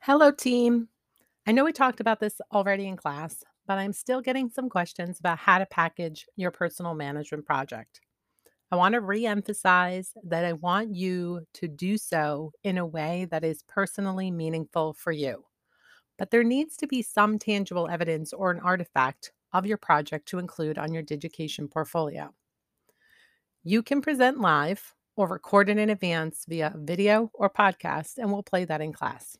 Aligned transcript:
Hello, 0.00 0.30
team. 0.30 0.88
I 1.48 1.52
know 1.52 1.64
we 1.64 1.72
talked 1.72 1.98
about 1.98 2.20
this 2.20 2.40
already 2.52 2.86
in 2.86 2.96
class, 2.96 3.42
but 3.66 3.78
I'm 3.78 3.92
still 3.92 4.20
getting 4.20 4.48
some 4.48 4.68
questions 4.68 5.18
about 5.18 5.38
how 5.38 5.58
to 5.58 5.66
package 5.66 6.26
your 6.36 6.52
personal 6.52 6.94
management 6.94 7.44
project. 7.44 8.00
I 8.70 8.76
want 8.76 8.92
to 8.94 9.00
re 9.00 9.26
emphasize 9.26 10.12
that 10.22 10.44
I 10.44 10.52
want 10.52 10.94
you 10.94 11.40
to 11.54 11.66
do 11.66 11.98
so 11.98 12.52
in 12.62 12.78
a 12.78 12.86
way 12.86 13.26
that 13.30 13.42
is 13.42 13.64
personally 13.64 14.30
meaningful 14.30 14.94
for 14.94 15.10
you. 15.10 15.44
But 16.18 16.30
there 16.30 16.44
needs 16.44 16.76
to 16.76 16.86
be 16.86 17.02
some 17.02 17.38
tangible 17.38 17.88
evidence 17.88 18.32
or 18.32 18.52
an 18.52 18.60
artifact 18.60 19.32
of 19.52 19.66
your 19.66 19.78
project 19.78 20.28
to 20.28 20.38
include 20.38 20.78
on 20.78 20.94
your 20.94 21.02
Digication 21.02 21.66
portfolio. 21.66 22.32
You 23.64 23.82
can 23.82 24.02
present 24.02 24.38
live 24.38 24.94
or 25.16 25.26
record 25.26 25.68
it 25.68 25.78
in 25.78 25.90
advance 25.90 26.44
via 26.48 26.72
video 26.76 27.30
or 27.34 27.50
podcast, 27.50 28.18
and 28.18 28.30
we'll 28.30 28.44
play 28.44 28.64
that 28.66 28.80
in 28.80 28.92
class. 28.92 29.36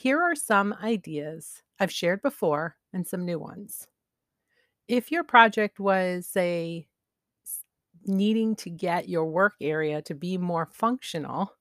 Here 0.00 0.18
are 0.18 0.34
some 0.34 0.74
ideas 0.82 1.62
I've 1.78 1.92
shared 1.92 2.22
before 2.22 2.76
and 2.90 3.06
some 3.06 3.26
new 3.26 3.38
ones. 3.38 3.86
If 4.88 5.12
your 5.12 5.24
project 5.24 5.78
was, 5.78 6.26
say, 6.26 6.88
needing 8.06 8.56
to 8.56 8.70
get 8.70 9.10
your 9.10 9.26
work 9.26 9.56
area 9.60 10.00
to 10.00 10.14
be 10.14 10.38
more 10.38 10.64
functional, 10.64 11.52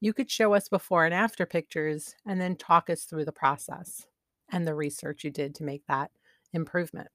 you 0.00 0.14
could 0.14 0.30
show 0.30 0.54
us 0.54 0.66
before 0.66 1.04
and 1.04 1.12
after 1.12 1.44
pictures 1.44 2.14
and 2.24 2.40
then 2.40 2.56
talk 2.56 2.88
us 2.88 3.04
through 3.04 3.26
the 3.26 3.32
process 3.32 4.06
and 4.48 4.66
the 4.66 4.74
research 4.74 5.22
you 5.22 5.30
did 5.30 5.54
to 5.56 5.62
make 5.64 5.86
that 5.86 6.10
improvement. 6.54 7.08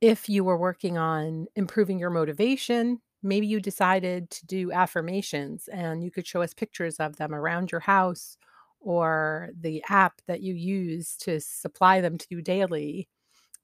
If 0.00 0.30
you 0.30 0.42
were 0.42 0.56
working 0.56 0.96
on 0.96 1.48
improving 1.54 1.98
your 1.98 2.08
motivation, 2.08 3.02
maybe 3.22 3.46
you 3.46 3.60
decided 3.60 4.30
to 4.30 4.46
do 4.46 4.72
affirmations 4.72 5.68
and 5.68 6.02
you 6.02 6.10
could 6.10 6.26
show 6.26 6.40
us 6.40 6.54
pictures 6.54 6.96
of 6.96 7.16
them 7.16 7.34
around 7.34 7.70
your 7.72 7.82
house 7.82 8.38
or 8.82 9.50
the 9.58 9.82
app 9.88 10.20
that 10.26 10.42
you 10.42 10.54
use 10.54 11.16
to 11.16 11.40
supply 11.40 12.00
them 12.00 12.18
to 12.18 12.26
you 12.30 12.42
daily, 12.42 13.08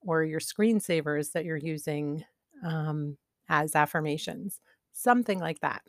or 0.03 0.25
your 0.25 0.41
screensavers 0.41 1.33
that 1.33 1.45
you're 1.45 1.56
using 1.56 2.25
um, 2.65 3.17
as 3.48 3.75
affirmations, 3.75 4.61
something 4.92 5.41
like 5.41 5.61
that. 5.61 5.83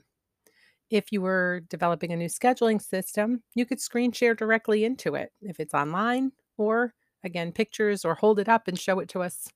If 0.90 1.12
you 1.12 1.22
were 1.22 1.62
developing 1.70 2.12
a 2.12 2.18
new 2.18 2.28
scheduling 2.28 2.81
system, 2.81 3.44
you 3.53 3.66
could 3.66 3.80
screen 3.80 4.12
share 4.12 4.34
directly 4.34 4.84
into 4.84 5.14
it 5.14 5.31
if 5.42 5.59
it's 5.59 5.73
online, 5.75 6.31
or 6.58 6.94
again, 7.23 7.52
pictures, 7.52 8.03
or 8.03 8.16
hold 8.16 8.40
it 8.40 8.50
up 8.50 8.68
and 8.68 8.80
show 8.80 9.00
it 9.00 9.09
to 9.09 9.22
us 9.22 9.48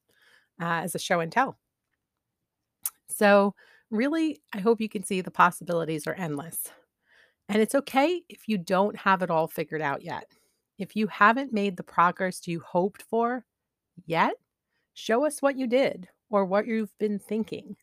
uh, 0.61 0.81
as 0.83 0.93
a 0.93 0.99
show 0.99 1.19
and 1.19 1.31
tell. 1.31 1.57
So, 3.09 3.55
really, 3.89 4.41
I 4.53 4.59
hope 4.59 4.81
you 4.81 4.89
can 4.89 5.03
see 5.03 5.21
the 5.21 5.31
possibilities 5.31 6.07
are 6.07 6.13
endless. 6.13 6.71
And 7.49 7.61
it's 7.61 7.75
okay 7.75 8.21
if 8.29 8.47
you 8.47 8.57
don't 8.57 8.97
have 8.97 9.21
it 9.21 9.29
all 9.29 9.47
figured 9.47 9.81
out 9.81 10.03
yet. 10.03 10.25
If 10.77 10.95
you 10.95 11.07
haven't 11.07 11.53
made 11.53 11.77
the 11.77 11.83
progress 11.83 12.47
you 12.47 12.61
hoped 12.61 13.03
for 13.03 13.45
yet, 14.05 14.33
show 14.93 15.25
us 15.25 15.41
what 15.41 15.57
you 15.57 15.67
did 15.67 16.07
or 16.29 16.45
what 16.45 16.65
you've 16.65 16.97
been 16.97 17.19
thinking. 17.19 17.75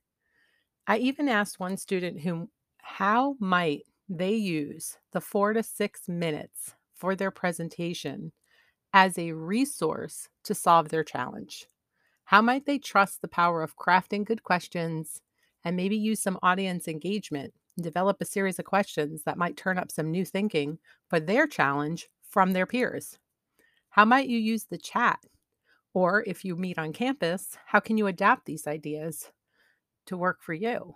I 0.86 0.96
even 0.98 1.28
asked 1.28 1.60
one 1.60 1.76
student 1.76 2.20
whom 2.20 2.48
how 2.78 3.36
might 3.38 3.82
they 4.08 4.34
use 4.34 4.98
the 5.12 5.20
4 5.20 5.52
to 5.52 5.62
6 5.62 6.08
minutes 6.08 6.74
for 6.94 7.14
their 7.14 7.30
presentation 7.30 8.32
as 8.92 9.16
a 9.16 9.32
resource 9.32 10.28
to 10.44 10.54
solve 10.54 10.88
their 10.88 11.04
challenge. 11.04 11.66
How 12.24 12.42
might 12.42 12.66
they 12.66 12.78
trust 12.78 13.22
the 13.22 13.28
power 13.28 13.62
of 13.62 13.76
crafting 13.76 14.24
good 14.24 14.42
questions 14.42 15.20
and 15.64 15.76
maybe 15.76 15.96
use 15.96 16.20
some 16.20 16.38
audience 16.42 16.88
engagement 16.88 17.54
develop 17.82 18.18
a 18.20 18.24
series 18.24 18.58
of 18.58 18.64
questions 18.64 19.22
that 19.24 19.38
might 19.38 19.56
turn 19.56 19.78
up 19.78 19.90
some 19.90 20.10
new 20.10 20.24
thinking 20.24 20.78
for 21.08 21.20
their 21.20 21.46
challenge 21.46 22.08
from 22.28 22.52
their 22.52 22.66
peers. 22.66 23.18
How 23.90 24.04
might 24.04 24.28
you 24.28 24.38
use 24.38 24.64
the 24.64 24.78
chat? 24.78 25.18
Or 25.92 26.22
if 26.26 26.44
you 26.44 26.56
meet 26.56 26.78
on 26.78 26.92
campus, 26.92 27.58
how 27.66 27.80
can 27.80 27.98
you 27.98 28.06
adapt 28.06 28.46
these 28.46 28.66
ideas 28.66 29.30
to 30.06 30.16
work 30.16 30.42
for 30.42 30.54
you? 30.54 30.94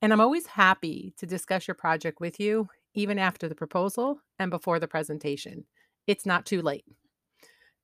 And 0.00 0.12
I'm 0.12 0.20
always 0.20 0.46
happy 0.46 1.14
to 1.18 1.26
discuss 1.26 1.68
your 1.68 1.74
project 1.74 2.20
with 2.20 2.40
you, 2.40 2.68
even 2.94 3.18
after 3.18 3.48
the 3.48 3.54
proposal 3.54 4.20
and 4.38 4.50
before 4.50 4.80
the 4.80 4.88
presentation. 4.88 5.64
It's 6.06 6.26
not 6.26 6.46
too 6.46 6.62
late. 6.62 6.84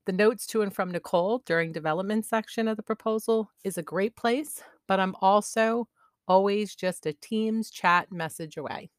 The 0.07 0.13
notes 0.13 0.47
to 0.49 0.63
and 0.63 0.75
from 0.75 0.91
Nicole 0.91 1.43
during 1.45 1.71
development 1.71 2.25
section 2.25 2.67
of 2.67 2.77
the 2.77 2.83
proposal 2.83 3.51
is 3.63 3.77
a 3.77 3.83
great 3.83 4.17
place, 4.17 4.63
but 4.87 4.99
I'm 4.99 5.15
also 5.21 5.87
always 6.29 6.77
just 6.77 7.07
a 7.07 7.13
Teams 7.13 7.71
chat 7.71 8.13
message 8.13 8.57
away. 8.57 8.91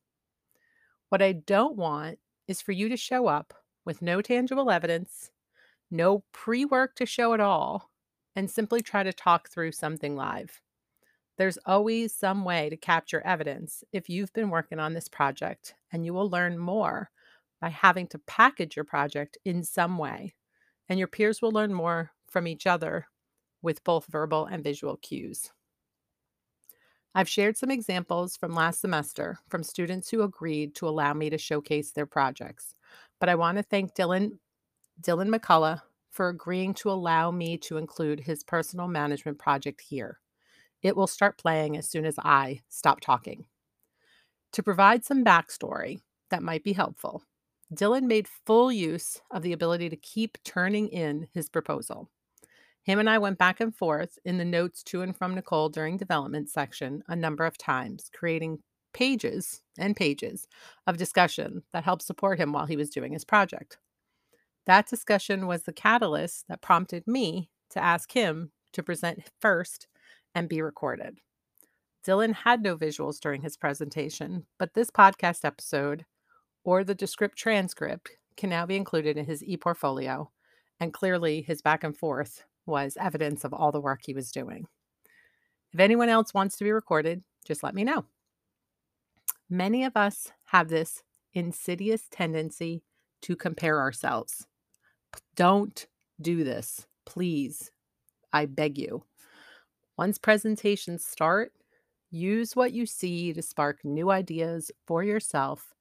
What 1.09 1.21
I 1.21 1.33
don't 1.33 1.77
want 1.77 2.19
is 2.47 2.61
for 2.61 2.71
you 2.71 2.89
to 2.89 2.97
show 2.97 3.27
up 3.27 3.53
with 3.85 4.01
no 4.01 4.21
tangible 4.21 4.69
evidence, 4.69 5.31
no 5.89 6.23
pre 6.33 6.65
work 6.65 6.95
to 6.95 7.05
show 7.05 7.33
at 7.33 7.39
all, 7.39 7.89
and 8.35 8.49
simply 8.49 8.81
try 8.81 9.03
to 9.03 9.13
talk 9.13 9.49
through 9.49 9.71
something 9.71 10.15
live. 10.15 10.61
There's 11.37 11.57
always 11.65 12.13
some 12.13 12.43
way 12.43 12.69
to 12.69 12.75
capture 12.75 13.21
evidence 13.25 13.83
if 13.93 14.09
you've 14.09 14.33
been 14.33 14.49
working 14.49 14.79
on 14.79 14.93
this 14.93 15.07
project, 15.07 15.73
and 15.91 16.05
you 16.05 16.13
will 16.13 16.29
learn 16.29 16.57
more 16.57 17.11
by 17.61 17.69
having 17.69 18.07
to 18.07 18.19
package 18.19 18.75
your 18.75 18.85
project 18.85 19.37
in 19.45 19.63
some 19.63 19.97
way. 19.97 20.35
And 20.89 20.99
your 20.99 21.07
peers 21.07 21.41
will 21.41 21.51
learn 21.51 21.73
more 21.73 22.11
from 22.29 22.47
each 22.47 22.67
other 22.67 23.07
with 23.61 23.83
both 23.83 24.07
verbal 24.07 24.45
and 24.45 24.63
visual 24.63 24.97
cues. 24.97 25.51
I've 27.15 27.29
shared 27.29 27.57
some 27.57 27.71
examples 27.71 28.37
from 28.37 28.53
last 28.53 28.81
semester 28.81 29.39
from 29.49 29.63
students 29.63 30.09
who 30.09 30.21
agreed 30.21 30.75
to 30.75 30.87
allow 30.87 31.13
me 31.13 31.29
to 31.31 31.37
showcase 31.37 31.91
their 31.91 32.05
projects. 32.05 32.75
But 33.19 33.29
I 33.29 33.35
want 33.35 33.57
to 33.57 33.63
thank 33.63 33.95
Dylan 33.95 34.37
Dylan 35.01 35.33
McCullough 35.33 35.81
for 36.11 36.29
agreeing 36.29 36.73
to 36.75 36.91
allow 36.91 37.31
me 37.31 37.57
to 37.57 37.77
include 37.77 38.19
his 38.19 38.43
personal 38.43 38.87
management 38.87 39.39
project 39.39 39.81
here. 39.81 40.19
It 40.81 40.95
will 40.95 41.07
start 41.07 41.37
playing 41.37 41.77
as 41.77 41.87
soon 41.89 42.05
as 42.05 42.15
I 42.19 42.61
stop 42.69 42.99
talking. 42.99 43.45
To 44.53 44.63
provide 44.63 45.05
some 45.05 45.23
backstory 45.23 46.01
that 46.29 46.43
might 46.43 46.63
be 46.63 46.73
helpful, 46.73 47.23
Dylan 47.73 48.03
made 48.03 48.27
full 48.45 48.71
use 48.71 49.21
of 49.31 49.43
the 49.43 49.53
ability 49.53 49.89
to 49.89 49.95
keep 49.95 50.37
turning 50.43 50.87
in 50.89 51.27
his 51.33 51.49
proposal. 51.49 52.09
Him 52.83 52.99
and 52.99 53.09
I 53.09 53.17
went 53.17 53.37
back 53.37 53.59
and 53.59 53.75
forth 53.75 54.17
in 54.25 54.37
the 54.37 54.45
notes 54.45 54.83
to 54.83 55.01
and 55.01 55.15
from 55.15 55.35
Nicole 55.35 55.69
during 55.69 55.97
development 55.97 56.49
section 56.49 57.03
a 57.07 57.15
number 57.15 57.45
of 57.45 57.57
times, 57.57 58.09
creating 58.13 58.59
pages 58.93 59.61
and 59.77 59.95
pages 59.95 60.47
of 60.87 60.97
discussion 60.97 61.63
that 61.73 61.83
helped 61.83 62.03
support 62.03 62.39
him 62.39 62.51
while 62.53 62.65
he 62.65 62.77
was 62.77 62.89
doing 62.89 63.13
his 63.13 63.25
project. 63.25 63.77
That 64.65 64.87
discussion 64.87 65.47
was 65.47 65.63
the 65.63 65.73
catalyst 65.73 66.47
that 66.47 66.61
prompted 66.61 67.07
me 67.07 67.49
to 67.71 67.83
ask 67.83 68.11
him 68.11 68.51
to 68.73 68.83
present 68.83 69.23
first 69.39 69.87
and 70.33 70.49
be 70.49 70.61
recorded. 70.61 71.17
Dylan 72.05 72.33
had 72.33 72.63
no 72.63 72.77
visuals 72.77 73.19
during 73.19 73.41
his 73.41 73.57
presentation, 73.57 74.45
but 74.57 74.73
this 74.73 74.89
podcast 74.89 75.43
episode 75.43 76.05
or 76.63 76.83
the 76.83 76.95
Descript 76.95 77.37
transcript 77.37 78.11
can 78.37 78.49
now 78.49 78.65
be 78.65 78.75
included 78.75 79.17
in 79.17 79.25
his 79.25 79.43
e-portfolio, 79.43 80.31
and 80.79 80.93
clearly 80.93 81.41
his 81.41 81.61
back 81.61 81.83
and 81.83 81.97
forth 81.97 82.43
was 82.69 82.97
evidence 82.99 83.43
of 83.43 83.53
all 83.53 83.71
the 83.71 83.81
work 83.81 84.01
he 84.03 84.13
was 84.13 84.31
doing. 84.31 84.67
If 85.73 85.79
anyone 85.79 86.09
else 86.09 86.33
wants 86.33 86.57
to 86.57 86.63
be 86.63 86.71
recorded, 86.71 87.23
just 87.45 87.63
let 87.63 87.75
me 87.75 87.83
know. 87.83 88.05
Many 89.49 89.83
of 89.83 89.97
us 89.97 90.31
have 90.45 90.69
this 90.69 91.03
insidious 91.33 92.03
tendency 92.09 92.83
to 93.21 93.35
compare 93.35 93.79
ourselves. 93.79 94.47
Don't 95.35 95.87
do 96.21 96.43
this, 96.43 96.87
please. 97.05 97.71
I 98.31 98.45
beg 98.45 98.77
you. 98.77 99.03
Once 99.97 100.17
presentations 100.17 101.03
start, 101.05 101.51
use 102.11 102.55
what 102.55 102.71
you 102.71 102.85
see 102.85 103.33
to 103.33 103.41
spark 103.41 103.83
new 103.83 104.11
ideas 104.11 104.71
for 104.85 105.03
yourself, 105.03 105.73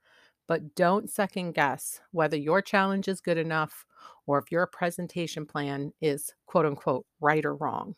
but 0.48 0.75
don't 0.75 1.10
second 1.10 1.53
guess 1.53 2.00
whether 2.10 2.36
your 2.36 2.60
challenge 2.60 3.06
is 3.06 3.21
good 3.21 3.39
enough 3.39 3.84
or 4.27 4.39
if 4.39 4.50
your 4.50 4.66
presentation 4.66 5.47
plan 5.47 5.92
is 6.00 6.33
quote 6.47 6.66
unquote 6.66 7.06
right 7.21 7.45
or 7.45 7.54
wrong. 7.54 7.95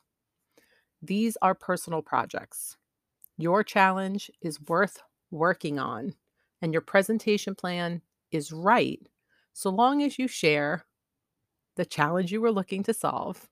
These 1.00 1.38
are 1.40 1.54
personal 1.54 2.02
projects. 2.02 2.76
Your 3.38 3.64
challenge 3.64 4.30
is 4.42 4.60
worth 4.68 4.98
working 5.30 5.78
on, 5.78 6.14
and 6.60 6.74
your 6.74 6.82
presentation 6.82 7.54
plan 7.54 8.02
is 8.30 8.52
right 8.52 9.00
so 9.52 9.70
long 9.70 10.02
as 10.02 10.18
you 10.18 10.28
share 10.28 10.84
the 11.76 11.84
challenge 11.84 12.32
you 12.32 12.40
were 12.40 12.52
looking 12.52 12.82
to 12.84 12.94
solve, 12.94 13.48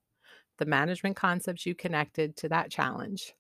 the 0.59 0.67
management 0.67 1.17
concepts 1.17 1.67
you 1.67 1.75
connected 1.75 2.37
to 2.37 2.49
that 2.49 2.71
challenge, 2.71 3.35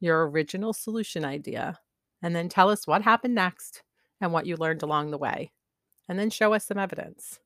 your 0.00 0.28
original 0.28 0.72
solution 0.72 1.24
idea, 1.24 1.78
and 2.22 2.34
then 2.34 2.48
tell 2.48 2.70
us 2.70 2.86
what 2.86 3.02
happened 3.02 3.34
next 3.34 3.83
and 4.24 4.32
what 4.32 4.46
you 4.46 4.56
learned 4.56 4.82
along 4.82 5.10
the 5.10 5.18
way, 5.18 5.52
and 6.08 6.18
then 6.18 6.30
show 6.30 6.54
us 6.54 6.64
some 6.64 6.78
evidence. 6.78 7.40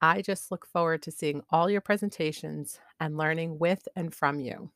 I 0.00 0.22
just 0.22 0.52
look 0.52 0.64
forward 0.64 1.02
to 1.02 1.10
seeing 1.10 1.42
all 1.50 1.68
your 1.68 1.80
presentations 1.80 2.78
and 3.00 3.18
learning 3.18 3.58
with 3.58 3.88
and 3.96 4.14
from 4.14 4.38
you. 4.38 4.70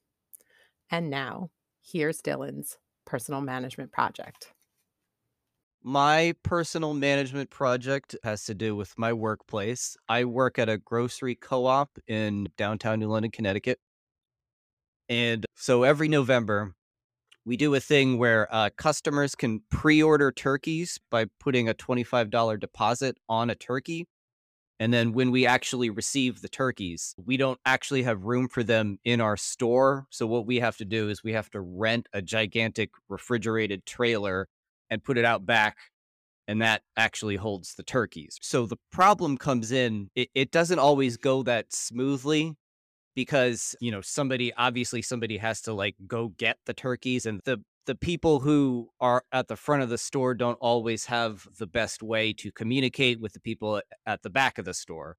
And 0.90 1.10
now, 1.10 1.50
here's 1.80 2.20
Dylan's 2.20 2.76
personal 3.04 3.40
management 3.40 3.92
project. 3.92 4.52
My 5.84 6.34
personal 6.42 6.92
management 6.92 7.50
project 7.50 8.16
has 8.24 8.44
to 8.46 8.54
do 8.54 8.74
with 8.74 8.92
my 8.98 9.12
workplace. 9.12 9.96
I 10.08 10.24
work 10.24 10.58
at 10.58 10.68
a 10.68 10.76
grocery 10.76 11.36
co-op 11.36 12.00
in 12.08 12.48
downtown 12.56 12.98
New 12.98 13.06
London, 13.06 13.30
Connecticut. 13.30 13.78
And 15.08 15.46
so 15.54 15.84
every 15.84 16.08
November, 16.08 16.74
we 17.44 17.56
do 17.56 17.74
a 17.74 17.80
thing 17.80 18.18
where 18.18 18.52
uh, 18.54 18.70
customers 18.76 19.34
can 19.34 19.60
pre-order 19.70 20.30
turkeys 20.30 20.98
by 21.10 21.26
putting 21.40 21.68
a 21.68 21.74
$25 21.74 22.60
deposit 22.60 23.18
on 23.28 23.50
a 23.50 23.54
turkey. 23.54 24.06
And 24.78 24.92
then 24.92 25.12
when 25.12 25.30
we 25.30 25.46
actually 25.46 25.90
receive 25.90 26.40
the 26.40 26.48
turkeys, 26.48 27.14
we 27.24 27.36
don't 27.36 27.60
actually 27.64 28.02
have 28.02 28.24
room 28.24 28.48
for 28.48 28.62
them 28.62 28.98
in 29.04 29.20
our 29.20 29.36
store. 29.36 30.06
So 30.10 30.26
what 30.26 30.46
we 30.46 30.60
have 30.60 30.76
to 30.78 30.84
do 30.84 31.08
is 31.08 31.22
we 31.22 31.32
have 31.34 31.50
to 31.50 31.60
rent 31.60 32.08
a 32.12 32.22
gigantic 32.22 32.90
refrigerated 33.08 33.86
trailer 33.86 34.48
and 34.90 35.04
put 35.04 35.18
it 35.18 35.24
out 35.24 35.46
back 35.46 35.76
and 36.48 36.60
that 36.60 36.82
actually 36.96 37.36
holds 37.36 37.74
the 37.74 37.82
turkeys. 37.82 38.38
So 38.42 38.66
the 38.66 38.78
problem 38.90 39.38
comes 39.38 39.72
in, 39.72 40.10
it, 40.14 40.28
it 40.34 40.50
doesn't 40.50 40.78
always 40.78 41.16
go 41.16 41.42
that 41.44 41.72
smoothly 41.72 42.56
because, 43.14 43.74
you 43.80 43.90
know, 43.90 44.00
somebody 44.00 44.52
obviously 44.54 45.02
somebody 45.02 45.36
has 45.38 45.60
to 45.62 45.72
like 45.72 45.96
go 46.06 46.28
get 46.38 46.58
the 46.66 46.74
turkeys 46.74 47.26
and 47.26 47.40
the 47.44 47.58
the 47.86 47.94
people 47.94 48.40
who 48.40 48.88
are 49.00 49.24
at 49.32 49.48
the 49.48 49.56
front 49.56 49.82
of 49.82 49.88
the 49.88 49.98
store 49.98 50.34
don't 50.34 50.58
always 50.60 51.06
have 51.06 51.46
the 51.58 51.66
best 51.66 52.02
way 52.02 52.32
to 52.32 52.52
communicate 52.52 53.20
with 53.20 53.32
the 53.32 53.40
people 53.40 53.80
at, 54.06 54.22
the 54.22 54.30
back 54.30 54.58
of 54.58 54.64
the 54.64 54.74
store. 54.74 55.16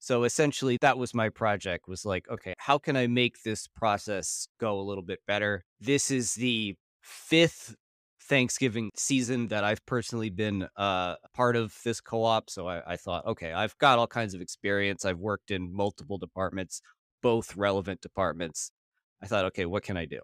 So 0.00 0.24
essentially 0.24 0.76
that 0.82 0.98
was 0.98 1.14
my 1.14 1.30
project 1.30 1.88
was 1.88 2.04
like, 2.04 2.28
okay, 2.28 2.52
how 2.58 2.76
can 2.76 2.94
I 2.94 3.06
make 3.06 3.42
this 3.42 3.66
process 3.66 4.46
go 4.60 4.78
a 4.78 4.82
little 4.82 5.02
bit 5.02 5.20
better? 5.26 5.64
This 5.80 6.10
is 6.10 6.34
the 6.34 6.74
fifth 7.00 7.74
Thanksgiving 8.20 8.90
season 8.96 9.48
that 9.48 9.64
I've 9.64 9.84
personally 9.86 10.30
been 10.30 10.66
uh, 10.76 11.16
part 11.34 11.56
of 11.56 11.74
this 11.84 12.00
co-op. 12.00 12.50
So 12.50 12.68
I, 12.68 12.92
I 12.92 12.96
thought, 12.96 13.26
okay, 13.26 13.52
I've 13.52 13.76
got 13.78 13.98
all 13.98 14.06
kinds 14.06 14.34
of 14.34 14.40
experience. 14.40 15.04
I've 15.04 15.18
worked 15.18 15.50
in 15.50 15.74
multiple 15.74 16.18
departments, 16.18 16.80
both 17.24 17.56
relevant 17.56 18.02
departments. 18.02 18.70
I 19.22 19.26
thought, 19.26 19.46
okay, 19.46 19.66
what 19.66 19.82
can 19.82 19.96
I 19.96 20.04
do? 20.04 20.20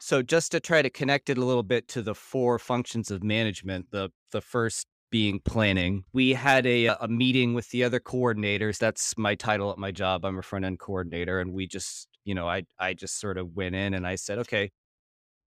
So 0.00 0.22
just 0.22 0.52
to 0.52 0.60
try 0.60 0.82
to 0.82 0.90
connect 0.90 1.30
it 1.30 1.38
a 1.38 1.44
little 1.44 1.62
bit 1.62 1.88
to 1.88 2.02
the 2.02 2.14
four 2.14 2.58
functions 2.58 3.10
of 3.10 3.22
management, 3.22 3.86
the 3.90 4.10
the 4.32 4.40
first 4.40 4.86
being 5.10 5.40
planning. 5.40 6.04
We 6.12 6.34
had 6.34 6.66
a 6.66 6.86
a 6.86 7.08
meeting 7.08 7.54
with 7.54 7.70
the 7.70 7.84
other 7.84 8.00
coordinators. 8.00 8.78
That's 8.78 9.16
my 9.16 9.34
title 9.36 9.70
at 9.70 9.78
my 9.78 9.92
job. 9.92 10.24
I'm 10.24 10.38
a 10.38 10.42
front 10.42 10.64
end 10.64 10.78
coordinator, 10.80 11.40
and 11.40 11.52
we 11.52 11.66
just, 11.66 12.08
you 12.24 12.34
know, 12.34 12.48
I 12.48 12.64
I 12.78 12.94
just 12.94 13.20
sort 13.20 13.38
of 13.38 13.56
went 13.56 13.74
in 13.74 13.94
and 13.94 14.06
I 14.06 14.16
said, 14.16 14.38
okay, 14.38 14.70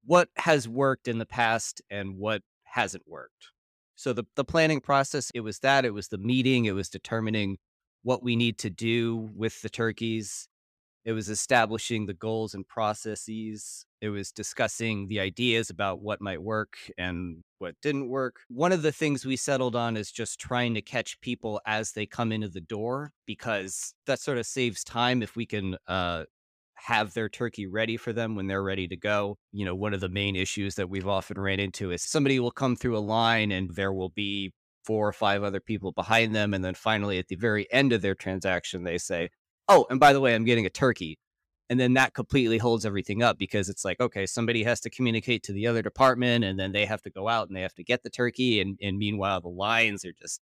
what 0.06 0.30
has 0.38 0.68
worked 0.68 1.08
in 1.08 1.18
the 1.20 1.26
past 1.26 1.82
and 1.90 2.18
what 2.18 2.42
hasn't 2.64 3.04
worked. 3.08 3.52
So 3.96 4.14
the 4.14 4.26
the 4.36 4.46
planning 4.46 4.82
process, 4.82 5.32
it 5.36 5.42
was 5.42 5.60
that, 5.60 5.86
it 5.86 5.94
was 5.94 6.08
the 6.08 6.18
meeting, 6.18 6.66
it 6.66 6.76
was 6.76 6.90
determining 6.90 7.58
what 8.04 8.24
we 8.24 8.36
need 8.36 8.58
to 8.60 8.70
do 8.70 9.30
with 9.36 9.62
the 9.62 9.70
turkeys. 9.70 10.48
It 11.04 11.14
was 11.14 11.30
establishing 11.30 12.06
the 12.06 12.14
goals 12.14 12.54
and 12.54 12.68
processes. 12.68 13.86
It 14.02 14.10
was 14.10 14.32
discussing 14.32 15.08
the 15.08 15.20
ideas 15.20 15.70
about 15.70 16.02
what 16.02 16.22
might 16.22 16.42
work 16.42 16.78
and 16.98 17.44
what 17.58 17.76
didn't 17.82 18.10
work. 18.10 18.42
One 18.50 18.72
of 18.72 18.84
the 18.84 18.92
things 18.92 19.26
we 19.26 19.36
settled 19.36 19.76
on 19.76 19.98
is 19.98 20.12
just 20.12 20.40
trying 20.40 20.76
to 20.76 20.82
catch 20.82 21.20
people 21.22 21.60
as 21.66 21.94
they 21.94 22.06
come 22.06 22.32
into 22.32 22.50
the 22.50 22.62
door 22.62 23.14
because 23.26 23.94
that 24.06 24.20
sort 24.20 24.38
of 24.38 24.46
saves 24.46 24.84
time 24.84 25.24
if 25.24 25.36
we 25.36 25.48
can 25.48 25.76
uh, 25.88 26.26
have 26.76 27.14
their 27.14 27.30
turkey 27.30 27.68
ready 27.68 27.98
for 27.98 28.14
them 28.14 28.36
when 28.36 28.48
they're 28.48 28.64
ready 28.64 28.88
to 28.88 28.98
go. 28.98 29.38
You 29.52 29.66
know, 29.66 29.76
one 29.76 29.94
of 29.94 30.02
the 30.02 30.10
main 30.10 30.36
issues 30.36 30.76
that 30.76 30.90
we've 30.90 31.08
often 31.08 31.40
ran 31.40 31.60
into 31.60 31.92
is 31.92 32.02
somebody 32.04 32.40
will 32.40 32.52
come 32.52 32.76
through 32.76 32.98
a 32.98 33.00
line 33.00 33.52
and 33.52 33.70
there 33.76 33.94
will 33.94 34.10
be 34.10 34.52
four 34.86 35.08
or 35.08 35.14
five 35.14 35.44
other 35.44 35.60
people 35.60 35.92
behind 35.92 36.36
them. 36.36 36.54
And 36.54 36.64
then 36.64 36.76
finally, 36.76 37.18
at 37.20 37.28
the 37.28 37.36
very 37.36 37.72
end 37.72 37.94
of 37.94 38.02
their 38.02 38.16
transaction, 38.16 38.84
they 38.84 38.98
say, 38.98 39.30
Oh, 39.68 39.86
and 39.90 40.00
by 40.00 40.14
the 40.14 40.20
way, 40.20 40.36
I'm 40.36 40.46
getting 40.46 40.66
a 40.66 40.70
turkey. 40.70 41.18
And 41.70 41.80
then 41.80 41.94
that 41.94 42.14
completely 42.14 42.58
holds 42.58 42.86
everything 42.86 43.24
up 43.24 43.38
because 43.38 43.70
it's 43.70 43.86
like, 43.86 44.02
okay, 44.02 44.26
somebody 44.26 44.64
has 44.64 44.82
to 44.82 44.90
communicate 44.90 45.44
to 45.44 45.54
the 45.54 45.68
other 45.68 45.82
department 45.82 46.44
and 46.44 46.60
then 46.60 46.74
they 46.74 46.86
have 46.86 47.02
to 47.04 47.10
go 47.10 47.30
out 47.30 47.48
and 47.48 47.56
they 47.56 47.62
have 47.62 47.74
to 47.76 47.84
get 47.84 48.04
the 48.04 48.10
turkey. 48.10 48.60
And, 48.60 48.78
and 48.82 48.98
meanwhile, 48.98 49.40
the 49.40 49.48
lines 49.48 50.04
are 50.04 50.12
just 50.12 50.42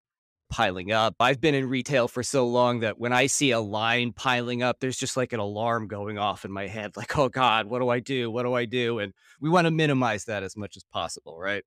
piling 0.50 0.92
up. 0.92 1.14
I've 1.18 1.40
been 1.40 1.54
in 1.54 1.68
retail 1.68 2.08
for 2.08 2.22
so 2.22 2.46
long 2.46 2.80
that 2.80 2.98
when 2.98 3.12
I 3.12 3.26
see 3.26 3.52
a 3.52 3.60
line 3.60 4.12
piling 4.12 4.62
up, 4.62 4.80
there's 4.80 4.98
just 4.98 5.16
like 5.16 5.32
an 5.32 5.40
alarm 5.40 5.88
going 5.88 6.18
off 6.18 6.44
in 6.44 6.52
my 6.52 6.66
head 6.66 6.96
like, 6.96 7.16
oh 7.18 7.28
God, 7.28 7.66
what 7.66 7.78
do 7.78 7.88
I 7.88 8.00
do? 8.00 8.30
What 8.30 8.42
do 8.42 8.52
I 8.52 8.66
do? 8.66 8.98
And 8.98 9.14
we 9.40 9.48
want 9.48 9.66
to 9.66 9.70
minimize 9.70 10.26
that 10.26 10.42
as 10.42 10.56
much 10.56 10.76
as 10.76 10.84
possible, 10.84 11.38
right? 11.38 11.64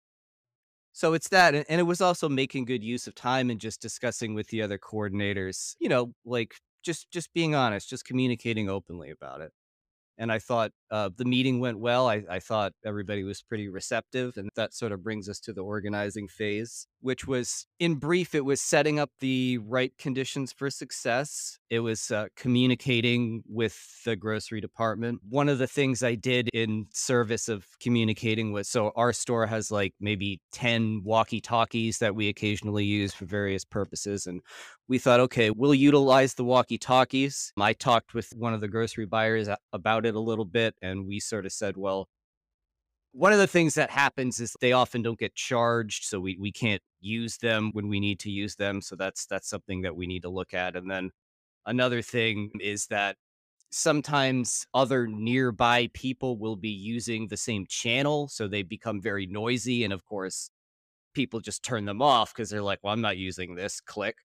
So 0.93 1.13
it's 1.13 1.29
that. 1.29 1.55
And 1.55 1.79
it 1.79 1.83
was 1.83 2.01
also 2.01 2.27
making 2.29 2.65
good 2.65 2.83
use 2.83 3.07
of 3.07 3.15
time 3.15 3.49
and 3.49 3.59
just 3.59 3.81
discussing 3.81 4.33
with 4.33 4.47
the 4.47 4.61
other 4.61 4.77
coordinators, 4.77 5.75
you 5.79 5.89
know, 5.89 6.13
like 6.25 6.55
just 6.83 7.09
just 7.11 7.33
being 7.33 7.55
honest, 7.55 7.89
just 7.89 8.05
communicating 8.05 8.69
openly 8.69 9.09
about 9.11 9.41
it 9.41 9.51
and 10.17 10.31
I 10.31 10.39
thought 10.39 10.71
uh, 10.91 11.09
the 11.15 11.25
meeting 11.25 11.61
went 11.61 11.79
well. 11.79 12.09
I, 12.09 12.23
I, 12.29 12.39
thought 12.39 12.73
everybody 12.85 13.23
was 13.23 13.41
pretty 13.41 13.69
receptive, 13.69 14.35
and 14.35 14.49
that 14.55 14.73
sort 14.73 14.91
of 14.91 15.01
brings 15.01 15.29
us 15.29 15.39
to 15.41 15.53
the 15.53 15.61
organizing 15.61 16.27
phase, 16.27 16.85
which 16.99 17.25
was, 17.25 17.65
in 17.79 17.95
brief, 17.95 18.35
it 18.35 18.43
was 18.43 18.59
setting 18.59 18.99
up 18.99 19.09
the 19.21 19.57
right 19.59 19.97
conditions 19.97 20.51
for 20.51 20.69
success. 20.69 21.59
It 21.69 21.79
was 21.79 22.11
uh, 22.11 22.27
communicating 22.35 23.41
with 23.47 24.03
the 24.03 24.17
grocery 24.17 24.59
department. 24.59 25.21
One 25.29 25.47
of 25.47 25.59
the 25.59 25.67
things 25.67 26.03
I 26.03 26.15
did 26.15 26.49
in 26.53 26.87
service 26.91 27.47
of 27.47 27.65
communicating 27.79 28.51
was 28.51 28.67
so 28.67 28.91
our 28.97 29.13
store 29.13 29.47
has 29.47 29.71
like 29.71 29.93
maybe 30.01 30.41
10 30.51 31.03
walkie 31.05 31.39
talkies 31.39 31.99
that 31.99 32.15
we 32.15 32.27
occasionally 32.27 32.83
use 32.83 33.13
for 33.13 33.23
various 33.23 33.63
purposes, 33.63 34.27
and 34.27 34.41
we 34.89 34.97
thought, 34.97 35.21
okay, 35.21 35.51
we'll 35.51 35.73
utilize 35.73 36.33
the 36.33 36.43
walkie 36.43 36.77
talkies. 36.77 37.53
I 37.57 37.71
talked 37.71 38.13
with 38.13 38.29
one 38.35 38.53
of 38.53 38.59
the 38.59 38.67
grocery 38.67 39.05
buyers 39.05 39.47
about 39.71 40.05
it 40.05 40.15
a 40.15 40.19
little 40.19 40.43
bit, 40.43 40.75
and 40.81 41.07
we 41.07 41.19
sort 41.19 41.45
of 41.45 41.51
said, 41.51 41.77
well, 41.77 42.07
one 43.13 43.33
of 43.33 43.39
the 43.39 43.47
things 43.47 43.75
that 43.75 43.89
happens 43.89 44.39
is 44.39 44.55
they 44.61 44.71
often 44.71 45.01
don't 45.01 45.19
get 45.19 45.35
charged, 45.35 46.05
so 46.05 46.19
we, 46.19 46.37
we 46.39 46.51
can't 46.51 46.81
use 47.01 47.37
them 47.37 47.71
when 47.73 47.89
we 47.89 47.99
need 47.99 48.19
to 48.21 48.31
use 48.31 48.55
them. 48.55 48.81
So 48.81 48.95
that's 48.95 49.25
that's 49.25 49.49
something 49.49 49.81
that 49.81 49.95
we 49.95 50.07
need 50.07 50.21
to 50.21 50.29
look 50.29 50.53
at. 50.53 50.75
And 50.75 50.89
then 50.89 51.11
another 51.65 52.01
thing 52.01 52.51
is 52.61 52.87
that 52.87 53.17
sometimes 53.69 54.65
other 54.73 55.07
nearby 55.07 55.89
people 55.93 56.37
will 56.37 56.55
be 56.55 56.69
using 56.69 57.27
the 57.27 57.37
same 57.37 57.65
channel, 57.67 58.27
so 58.29 58.47
they 58.47 58.63
become 58.63 59.01
very 59.01 59.25
noisy. 59.25 59.83
And 59.83 59.91
of 59.93 60.05
course, 60.05 60.49
people 61.13 61.41
just 61.41 61.63
turn 61.63 61.85
them 61.85 62.01
off 62.01 62.33
because 62.33 62.49
they're 62.49 62.61
like, 62.61 62.79
well, 62.81 62.93
I'm 62.93 63.01
not 63.01 63.17
using 63.17 63.55
this. 63.55 63.81
Click. 63.81 64.17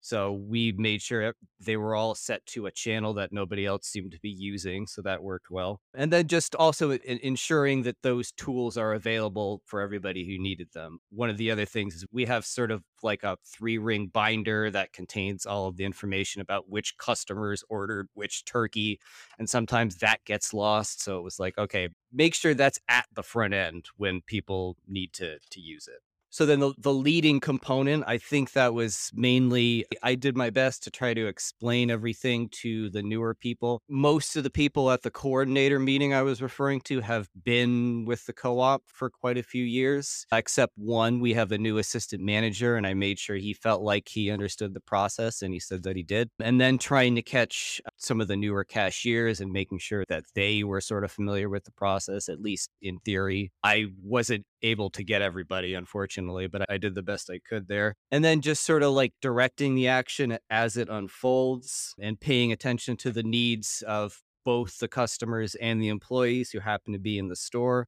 So 0.00 0.32
we 0.32 0.72
made 0.72 1.02
sure 1.02 1.34
they 1.60 1.76
were 1.76 1.94
all 1.94 2.14
set 2.14 2.44
to 2.46 2.66
a 2.66 2.70
channel 2.70 3.14
that 3.14 3.32
nobody 3.32 3.66
else 3.66 3.86
seemed 3.86 4.12
to 4.12 4.20
be 4.20 4.30
using. 4.30 4.86
So 4.86 5.02
that 5.02 5.22
worked 5.22 5.50
well. 5.50 5.80
And 5.94 6.12
then 6.12 6.26
just 6.26 6.54
also 6.54 6.92
ensuring 6.92 7.82
that 7.82 8.02
those 8.02 8.32
tools 8.32 8.76
are 8.76 8.94
available 8.94 9.62
for 9.66 9.80
everybody 9.80 10.26
who 10.26 10.42
needed 10.42 10.68
them. 10.72 11.00
One 11.10 11.28
of 11.28 11.36
the 11.36 11.50
other 11.50 11.66
things 11.66 11.94
is 11.96 12.06
we 12.10 12.24
have 12.24 12.46
sort 12.46 12.70
of 12.70 12.82
like 13.02 13.22
a 13.22 13.36
three 13.46 13.78
ring 13.78 14.10
binder 14.12 14.70
that 14.70 14.92
contains 14.92 15.44
all 15.46 15.66
of 15.68 15.76
the 15.76 15.84
information 15.84 16.40
about 16.40 16.68
which 16.68 16.96
customers 16.98 17.62
ordered 17.68 18.08
which 18.14 18.44
turkey. 18.44 19.00
And 19.38 19.48
sometimes 19.48 19.96
that 19.96 20.24
gets 20.24 20.54
lost. 20.54 21.02
So 21.02 21.18
it 21.18 21.22
was 21.22 21.38
like, 21.38 21.58
okay, 21.58 21.88
make 22.12 22.34
sure 22.34 22.54
that's 22.54 22.78
at 22.88 23.06
the 23.14 23.22
front 23.22 23.54
end 23.54 23.86
when 23.96 24.22
people 24.22 24.76
need 24.88 25.12
to, 25.14 25.38
to 25.50 25.60
use 25.60 25.88
it. 25.88 26.00
So 26.30 26.46
then 26.46 26.60
the, 26.60 26.72
the 26.78 26.94
leading 26.94 27.40
component, 27.40 28.04
I 28.06 28.18
think 28.18 28.52
that 28.52 28.72
was 28.72 29.10
mainly 29.12 29.84
I 30.02 30.14
did 30.14 30.36
my 30.36 30.50
best 30.50 30.84
to 30.84 30.90
try 30.90 31.12
to 31.12 31.26
explain 31.26 31.90
everything 31.90 32.48
to 32.62 32.88
the 32.90 33.02
newer 33.02 33.34
people. 33.34 33.82
Most 33.88 34.36
of 34.36 34.44
the 34.44 34.50
people 34.50 34.92
at 34.92 35.02
the 35.02 35.10
coordinator 35.10 35.80
meeting 35.80 36.14
I 36.14 36.22
was 36.22 36.40
referring 36.40 36.82
to 36.82 37.00
have 37.00 37.28
been 37.44 38.04
with 38.06 38.24
the 38.26 38.32
co-op 38.32 38.82
for 38.86 39.10
quite 39.10 39.38
a 39.38 39.42
few 39.42 39.64
years, 39.64 40.24
except 40.32 40.72
one. 40.76 41.18
We 41.18 41.34
have 41.34 41.50
a 41.50 41.58
new 41.58 41.78
assistant 41.78 42.22
manager, 42.22 42.76
and 42.76 42.86
I 42.86 42.94
made 42.94 43.18
sure 43.18 43.36
he 43.36 43.52
felt 43.52 43.82
like 43.82 44.08
he 44.08 44.30
understood 44.30 44.72
the 44.72 44.80
process, 44.80 45.42
and 45.42 45.52
he 45.52 45.58
said 45.58 45.82
that 45.82 45.96
he 45.96 46.04
did. 46.04 46.30
And 46.40 46.60
then 46.60 46.78
trying 46.78 47.16
to 47.16 47.22
catch 47.22 47.80
some 47.96 48.20
of 48.20 48.28
the 48.28 48.36
newer 48.36 48.62
cashiers 48.62 49.40
and 49.40 49.52
making 49.52 49.78
sure 49.78 50.04
that 50.08 50.24
they 50.36 50.62
were 50.62 50.80
sort 50.80 51.02
of 51.02 51.10
familiar 51.10 51.48
with 51.48 51.64
the 51.64 51.72
process, 51.72 52.28
at 52.28 52.40
least 52.40 52.70
in 52.80 53.00
theory. 53.00 53.50
I 53.64 53.86
wasn't 54.00 54.46
able 54.62 54.90
to 54.90 55.02
get 55.02 55.22
everybody, 55.22 55.74
unfortunately, 55.74 56.19
but 56.26 56.70
I 56.70 56.78
did 56.78 56.94
the 56.94 57.02
best 57.02 57.30
I 57.30 57.40
could 57.48 57.68
there. 57.68 57.96
And 58.10 58.24
then 58.24 58.40
just 58.40 58.64
sort 58.64 58.82
of 58.82 58.92
like 58.92 59.12
directing 59.20 59.74
the 59.74 59.88
action 59.88 60.38
as 60.50 60.76
it 60.76 60.88
unfolds 60.88 61.94
and 62.00 62.20
paying 62.20 62.52
attention 62.52 62.96
to 62.98 63.10
the 63.10 63.22
needs 63.22 63.82
of 63.86 64.22
both 64.44 64.78
the 64.78 64.88
customers 64.88 65.54
and 65.56 65.82
the 65.82 65.88
employees 65.88 66.50
who 66.50 66.60
happen 66.60 66.92
to 66.92 66.98
be 66.98 67.18
in 67.18 67.28
the 67.28 67.36
store. 67.36 67.86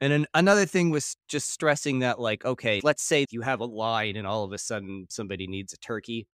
And 0.00 0.12
then 0.12 0.26
another 0.32 0.64
thing 0.64 0.90
was 0.90 1.16
just 1.26 1.50
stressing 1.50 1.98
that, 2.00 2.20
like, 2.20 2.44
okay, 2.44 2.80
let's 2.84 3.02
say 3.02 3.26
you 3.30 3.42
have 3.42 3.60
a 3.60 3.64
line 3.64 4.16
and 4.16 4.26
all 4.26 4.44
of 4.44 4.52
a 4.52 4.58
sudden 4.58 5.06
somebody 5.10 5.48
needs 5.48 5.72
a 5.72 5.78
turkey. 5.78 6.28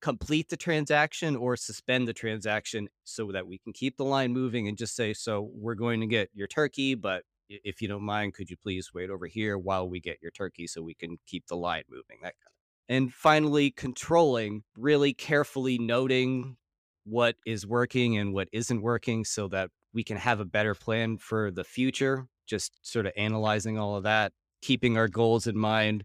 Complete 0.00 0.48
the 0.48 0.56
transaction 0.56 1.36
or 1.36 1.56
suspend 1.56 2.06
the 2.06 2.14
transaction 2.14 2.88
so 3.04 3.32
that 3.32 3.46
we 3.46 3.58
can 3.58 3.72
keep 3.72 3.96
the 3.96 4.04
line 4.04 4.32
moving 4.32 4.68
and 4.68 4.78
just 4.78 4.94
say, 4.94 5.12
so 5.12 5.50
we're 5.52 5.74
going 5.74 6.00
to 6.00 6.06
get 6.06 6.30
your 6.32 6.46
turkey, 6.46 6.94
but 6.94 7.24
if 7.50 7.82
you 7.82 7.88
don't 7.88 8.02
mind, 8.02 8.34
could 8.34 8.48
you 8.48 8.56
please 8.56 8.90
wait 8.94 9.10
over 9.10 9.26
here 9.26 9.58
while 9.58 9.88
we 9.88 10.00
get 10.00 10.22
your 10.22 10.30
turkey 10.30 10.66
so 10.66 10.82
we 10.82 10.94
can 10.94 11.18
keep 11.26 11.46
the 11.48 11.56
line 11.56 11.84
moving? 11.90 12.18
That 12.22 12.34
kind 12.38 12.46
of 12.46 12.60
and 12.90 13.14
finally, 13.14 13.70
controlling, 13.70 14.64
really 14.76 15.14
carefully 15.14 15.78
noting 15.78 16.56
what 17.04 17.36
is 17.46 17.64
working 17.64 18.18
and 18.18 18.34
what 18.34 18.48
isn't 18.52 18.82
working 18.82 19.24
so 19.24 19.46
that 19.46 19.70
we 19.94 20.02
can 20.02 20.16
have 20.16 20.40
a 20.40 20.44
better 20.44 20.74
plan 20.74 21.16
for 21.16 21.52
the 21.52 21.62
future. 21.62 22.26
Just 22.48 22.80
sort 22.82 23.06
of 23.06 23.12
analyzing 23.16 23.78
all 23.78 23.94
of 23.94 24.02
that, 24.02 24.32
keeping 24.60 24.96
our 24.96 25.06
goals 25.06 25.46
in 25.46 25.56
mind, 25.56 26.02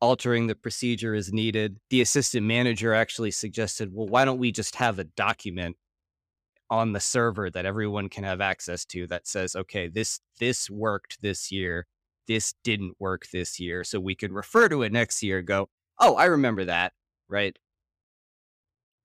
altering 0.00 0.46
the 0.46 0.54
procedure 0.54 1.14
as 1.14 1.30
needed. 1.30 1.76
The 1.90 2.00
assistant 2.00 2.46
manager 2.46 2.94
actually 2.94 3.30
suggested, 3.30 3.90
well, 3.92 4.08
why 4.08 4.24
don't 4.24 4.38
we 4.38 4.50
just 4.50 4.76
have 4.76 4.98
a 4.98 5.04
document 5.04 5.76
on 6.70 6.92
the 6.92 7.00
server 7.00 7.50
that 7.50 7.66
everyone 7.66 8.08
can 8.08 8.24
have 8.24 8.40
access 8.40 8.84
to 8.86 9.06
that 9.08 9.26
says, 9.26 9.54
okay, 9.56 9.88
this 9.88 10.20
this 10.40 10.70
worked 10.70 11.20
this 11.22 11.52
year, 11.52 11.86
this 12.26 12.54
didn't 12.64 12.94
work 12.98 13.26
this 13.32 13.60
year, 13.60 13.84
so 13.84 14.00
we 14.00 14.14
can 14.14 14.32
refer 14.32 14.68
to 14.68 14.82
it 14.82 14.92
next 14.92 15.22
year. 15.22 15.42
go, 15.42 15.68
oh, 16.00 16.16
I 16.16 16.26
remember 16.26 16.64
that, 16.66 16.92
right? 17.28 17.56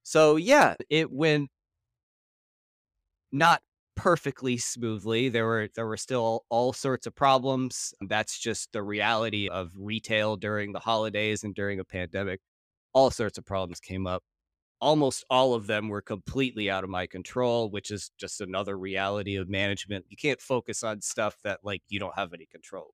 So 0.04 0.38
yeah, 0.38 0.76
it 0.90 1.12
went 1.12 1.50
not 3.32 3.62
perfectly 3.96 4.58
smoothly. 4.58 5.30
There 5.30 5.46
were 5.46 5.70
there 5.76 5.86
were 5.88 5.98
still 5.98 6.46
all 6.50 6.74
sorts 6.74 7.06
of 7.08 7.16
problems. 7.16 7.94
That's 8.02 8.40
just 8.40 8.72
the 8.72 8.82
reality 8.84 9.50
of 9.50 9.72
retail 9.78 10.38
during 10.38 10.72
the 10.72 10.80
holidays 10.80 11.44
and 11.44 11.54
during 11.54 11.80
a 11.80 11.86
pandemic. 11.86 12.40
All 12.94 13.12
sorts 13.12 13.38
of 13.38 13.46
problems 13.46 13.80
came 13.80 14.08
up. 14.08 14.24
Almost 14.82 15.26
all 15.30 15.54
of 15.54 15.68
them 15.68 15.90
were 15.90 16.02
completely 16.02 16.70
out 16.70 16.84
of 16.84 16.90
my 16.90 17.06
control, 17.08 17.70
which 17.70 17.92
is 17.92 18.12
just 18.18 18.42
another 18.42 18.78
reality 18.78 19.36
of 19.36 19.50
management. 19.50 20.06
You 20.10 20.18
can't 20.18 20.42
focus 20.42 20.84
on 20.84 21.02
stuff 21.02 21.38
that 21.44 21.60
like 21.64 21.82
you 21.90 22.00
don't 22.00 22.16
have 22.16 22.34
any 22.34 22.46
control 22.46 22.94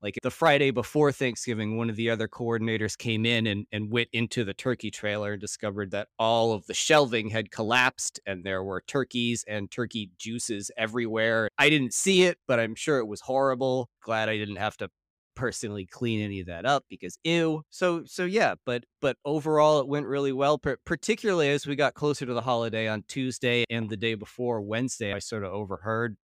like 0.00 0.18
the 0.22 0.30
Friday 0.30 0.70
before 0.70 1.10
Thanksgiving, 1.10 1.76
one 1.76 1.90
of 1.90 1.96
the 1.96 2.10
other 2.10 2.28
coordinators 2.28 2.96
came 2.96 3.26
in 3.26 3.46
and, 3.46 3.66
and 3.72 3.90
went 3.90 4.08
into 4.12 4.44
the 4.44 4.54
turkey 4.54 4.90
trailer 4.90 5.32
and 5.32 5.40
discovered 5.40 5.90
that 5.90 6.08
all 6.18 6.52
of 6.52 6.66
the 6.66 6.74
shelving 6.74 7.30
had 7.30 7.50
collapsed 7.50 8.20
and 8.24 8.44
there 8.44 8.62
were 8.62 8.82
turkeys 8.86 9.44
and 9.48 9.70
turkey 9.70 10.10
juices 10.18 10.70
everywhere. 10.76 11.48
I 11.58 11.68
didn't 11.68 11.94
see 11.94 12.22
it, 12.22 12.38
but 12.46 12.60
I'm 12.60 12.74
sure 12.74 12.98
it 12.98 13.06
was 13.06 13.22
horrible. 13.22 13.90
Glad 14.02 14.28
I 14.28 14.36
didn't 14.36 14.56
have 14.56 14.76
to 14.78 14.90
personally 15.38 15.86
clean 15.86 16.20
any 16.20 16.40
of 16.40 16.48
that 16.48 16.66
up 16.66 16.84
because 16.90 17.16
ew. 17.22 17.62
So 17.70 18.02
so 18.04 18.24
yeah, 18.24 18.56
but 18.66 18.84
but 19.00 19.16
overall 19.24 19.78
it 19.80 19.86
went 19.88 20.06
really 20.06 20.32
well. 20.32 20.58
particularly 20.58 21.48
as 21.50 21.64
we 21.66 21.76
got 21.76 21.94
closer 21.94 22.26
to 22.26 22.34
the 22.34 22.42
holiday 22.42 22.88
on 22.88 23.04
Tuesday 23.06 23.64
and 23.70 23.88
the 23.88 23.96
day 23.96 24.14
before 24.16 24.60
Wednesday, 24.60 25.12
I 25.14 25.20
sort 25.20 25.44
of 25.44 25.52
overheard 25.52 26.16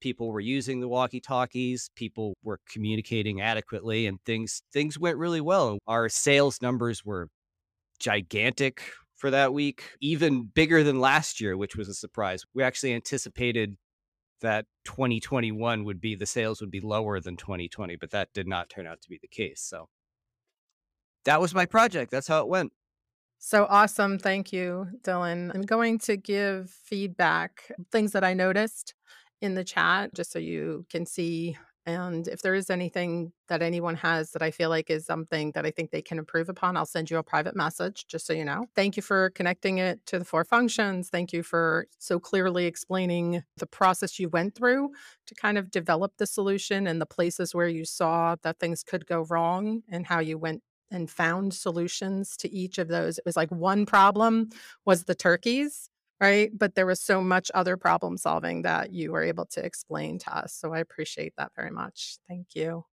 people 0.00 0.32
were 0.32 0.40
using 0.40 0.80
the 0.80 0.88
walkie 0.88 1.20
talkies 1.20 1.90
people 1.94 2.34
were 2.42 2.58
communicating 2.72 3.40
adequately 3.40 4.06
and 4.06 4.18
things 4.24 4.62
things 4.72 4.98
went 4.98 5.18
really 5.18 5.42
well 5.42 5.78
our 5.86 6.08
sales 6.08 6.56
numbers 6.62 7.04
were 7.04 7.28
gigantic 7.98 8.80
for 9.14 9.30
that 9.30 9.52
week 9.52 9.82
even 10.00 10.44
bigger 10.54 10.82
than 10.82 11.00
last 11.00 11.38
year 11.38 11.54
which 11.54 11.76
was 11.76 11.86
a 11.86 11.92
surprise 11.94 12.42
we 12.54 12.62
actually 12.62 12.94
anticipated 12.94 13.76
that 14.40 14.66
2021 14.84 15.84
would 15.84 16.00
be 16.00 16.14
the 16.14 16.26
sales 16.26 16.60
would 16.60 16.70
be 16.70 16.80
lower 16.80 17.20
than 17.20 17.36
2020 17.36 17.96
but 17.96 18.10
that 18.10 18.32
did 18.32 18.46
not 18.46 18.68
turn 18.68 18.86
out 18.86 19.00
to 19.00 19.08
be 19.08 19.18
the 19.20 19.28
case 19.28 19.60
so 19.60 19.88
that 21.24 21.40
was 21.40 21.54
my 21.54 21.66
project 21.66 22.10
that's 22.10 22.28
how 22.28 22.40
it 22.40 22.48
went 22.48 22.72
so 23.42 23.66
awesome. 23.70 24.18
Thank 24.18 24.52
you, 24.52 24.86
Dylan. 25.00 25.50
I'm 25.54 25.62
going 25.62 25.98
to 26.00 26.18
give 26.18 26.68
feedback, 26.68 27.72
things 27.90 28.12
that 28.12 28.22
I 28.22 28.34
noticed 28.34 28.94
in 29.40 29.54
the 29.54 29.64
chat 29.64 30.12
just 30.12 30.30
so 30.30 30.38
you 30.38 30.84
can 30.90 31.06
see. 31.06 31.56
And 31.86 32.28
if 32.28 32.42
there 32.42 32.54
is 32.54 32.70
anything 32.70 33.32
that 33.48 33.62
anyone 33.62 33.96
has 33.96 34.32
that 34.32 34.42
I 34.42 34.50
feel 34.50 34.68
like 34.68 34.90
is 34.90 35.06
something 35.06 35.52
that 35.52 35.64
I 35.64 35.70
think 35.70 35.90
they 35.90 36.02
can 36.02 36.18
improve 36.18 36.48
upon, 36.48 36.76
I'll 36.76 36.86
send 36.86 37.10
you 37.10 37.18
a 37.18 37.22
private 37.22 37.56
message 37.56 38.06
just 38.06 38.26
so 38.26 38.32
you 38.32 38.44
know. 38.44 38.66
Thank 38.74 38.96
you 38.96 39.02
for 39.02 39.30
connecting 39.30 39.78
it 39.78 40.04
to 40.06 40.18
the 40.18 40.24
four 40.24 40.44
functions. 40.44 41.08
Thank 41.08 41.32
you 41.32 41.42
for 41.42 41.86
so 41.98 42.20
clearly 42.20 42.66
explaining 42.66 43.42
the 43.56 43.66
process 43.66 44.18
you 44.18 44.28
went 44.28 44.54
through 44.54 44.90
to 45.26 45.34
kind 45.34 45.58
of 45.58 45.70
develop 45.70 46.12
the 46.18 46.26
solution 46.26 46.86
and 46.86 47.00
the 47.00 47.06
places 47.06 47.54
where 47.54 47.68
you 47.68 47.84
saw 47.84 48.36
that 48.42 48.58
things 48.58 48.82
could 48.82 49.06
go 49.06 49.22
wrong 49.30 49.82
and 49.88 50.06
how 50.06 50.20
you 50.20 50.38
went 50.38 50.62
and 50.90 51.10
found 51.10 51.54
solutions 51.54 52.36
to 52.36 52.50
each 52.52 52.78
of 52.78 52.88
those. 52.88 53.18
It 53.18 53.24
was 53.24 53.36
like 53.36 53.50
one 53.50 53.86
problem 53.86 54.50
was 54.84 55.04
the 55.04 55.14
turkeys 55.14 55.89
right? 56.20 56.50
But 56.56 56.74
there 56.74 56.86
was 56.86 57.00
so 57.00 57.20
much 57.22 57.50
other 57.54 57.76
problem 57.76 58.16
solving 58.16 58.62
that 58.62 58.92
you 58.92 59.12
were 59.12 59.22
able 59.22 59.46
to 59.46 59.64
explain 59.64 60.18
to 60.20 60.36
us. 60.36 60.52
So 60.54 60.72
I 60.74 60.78
appreciate 60.80 61.34
that 61.38 61.52
very 61.56 61.70
much. 61.70 62.18
Thank 62.28 62.54
you. 62.54 62.84